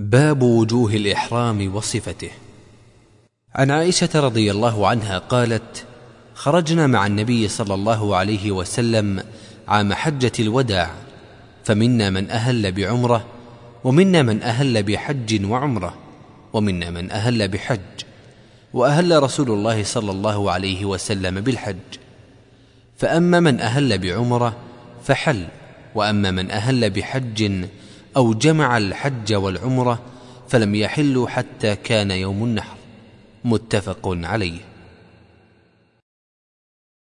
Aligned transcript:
باب 0.00 0.42
وجوه 0.42 0.94
الإحرام 0.94 1.74
وصفته. 1.74 2.30
عن 3.54 3.70
عائشة 3.70 4.08
رضي 4.14 4.50
الله 4.50 4.88
عنها 4.88 5.18
قالت 5.18 5.84
خرجنا 6.34 6.86
مع 6.86 7.06
النبي 7.06 7.48
صلى 7.48 7.74
الله 7.74 8.16
عليه 8.16 8.50
وسلم 8.50 9.22
عام 9.68 9.92
حجة 9.92 10.32
الوداع 10.38 10.90
فمنا 11.64 12.10
من 12.10 12.30
أهل 12.30 12.72
بعمرة 12.72 13.24
ومنا 13.84 14.22
من 14.22 14.42
أهل 14.42 14.82
بحج 14.82 15.44
وعمرة 15.44 15.94
ومنا 16.52 16.90
من 16.90 17.10
أهل 17.10 17.48
بحج 17.48 18.00
وأهل 18.72 19.22
رسول 19.22 19.50
الله 19.50 19.84
صلى 19.84 20.10
الله 20.10 20.50
عليه 20.50 20.84
وسلم 20.84 21.40
بالحج. 21.40 21.90
فأما 22.96 23.40
من 23.40 23.60
أهل 23.60 23.98
بعمرة 23.98 24.56
فحل 25.04 25.46
وأما 25.94 26.30
من 26.30 26.50
أهل 26.50 26.90
بحج 26.90 27.66
أو 28.16 28.34
جمع 28.34 28.76
الحج 28.76 29.34
والعمرة 29.34 30.00
فلم 30.48 30.74
يحلوا 30.74 31.28
حتى 31.28 31.76
كان 31.76 32.10
يوم 32.10 32.44
النحر. 32.44 32.76
متفق 33.44 34.00
عليه. 34.04 34.69